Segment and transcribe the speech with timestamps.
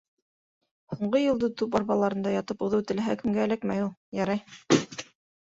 [0.95, 3.93] -Һуңғы юлды туп арбаларында ятып уҙыу теләһә кемгә эләкмәй ул.
[4.23, 4.83] Ярай.